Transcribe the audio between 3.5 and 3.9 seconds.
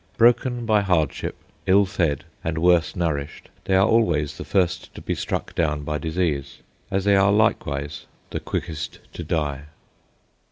they are